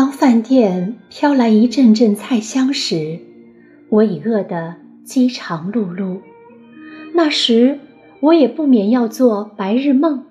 [0.00, 3.18] 当饭店飘来一阵阵菜香时，
[3.90, 6.20] 我已饿得饥肠辘辘。
[7.12, 7.78] 那时，
[8.20, 10.24] 我也不免要做白日梦。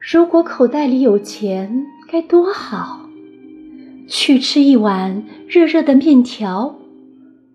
[0.00, 3.08] 如果口袋里有钱，该多好！
[4.08, 6.80] 去吃一碗热热的面条。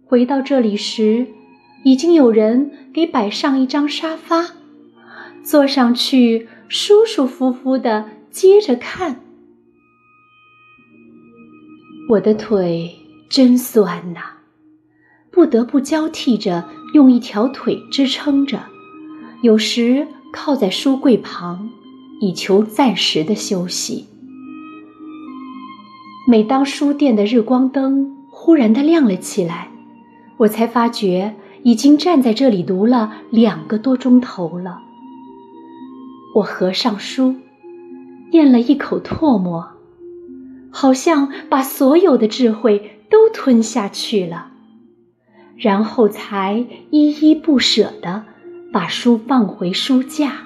[0.06, 1.28] 回到这里时，
[1.84, 4.52] 已经有人给摆上一张沙发，
[5.44, 9.20] 坐上去舒舒服服的接着看。
[12.10, 12.94] 我的腿
[13.30, 14.20] 真酸呐，
[15.32, 18.62] 不得不交替着用一条腿支撑着，
[19.42, 21.70] 有时靠在书柜旁，
[22.20, 24.06] 以求暂时的休息。
[26.28, 29.70] 每当书店的日光灯忽然的亮了起来，
[30.38, 31.34] 我才发觉
[31.64, 34.82] 已经站在这里读了两个多钟头了。
[36.36, 37.34] 我合上书，
[38.32, 39.70] 咽了一口唾沫。
[40.74, 44.52] 好像把所有的智慧都吞下去了，
[45.56, 48.26] 然后才依依不舍地
[48.74, 50.44] 把书放回书架。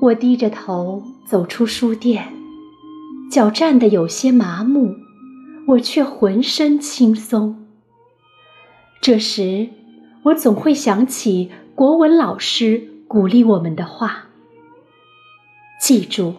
[0.00, 2.32] 我低着头走出书店，
[3.30, 4.96] 脚站得有些麻木，
[5.68, 7.66] 我却浑身轻松。
[9.02, 9.68] 这时，
[10.24, 14.28] 我总会想起国文老师鼓励我们的话
[15.78, 16.36] ：“记住。”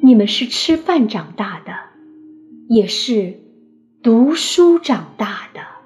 [0.00, 1.72] 你们是吃饭长大的，
[2.68, 3.40] 也是
[4.02, 5.77] 读书长大的。